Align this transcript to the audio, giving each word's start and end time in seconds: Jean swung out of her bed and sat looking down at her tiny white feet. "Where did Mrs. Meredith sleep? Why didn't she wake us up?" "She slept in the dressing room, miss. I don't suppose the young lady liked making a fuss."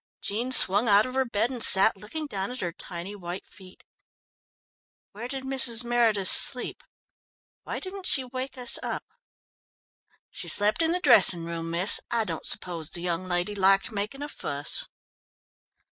Jean 0.19 0.51
swung 0.51 0.87
out 0.87 1.05
of 1.05 1.13
her 1.13 1.25
bed 1.25 1.51
and 1.51 1.61
sat 1.61 1.95
looking 1.95 2.25
down 2.25 2.49
at 2.49 2.59
her 2.61 2.71
tiny 2.71 3.15
white 3.15 3.45
feet. 3.45 3.83
"Where 5.11 5.27
did 5.27 5.43
Mrs. 5.43 5.83
Meredith 5.83 6.27
sleep? 6.27 6.81
Why 7.65 7.79
didn't 7.79 8.07
she 8.07 8.23
wake 8.23 8.57
us 8.57 8.79
up?" 8.81 9.03
"She 10.31 10.47
slept 10.47 10.81
in 10.81 10.91
the 10.91 10.99
dressing 10.99 11.43
room, 11.45 11.69
miss. 11.69 11.99
I 12.09 12.23
don't 12.23 12.47
suppose 12.47 12.89
the 12.89 13.01
young 13.01 13.27
lady 13.27 13.53
liked 13.53 13.91
making 13.91 14.23
a 14.23 14.27
fuss." 14.29 14.87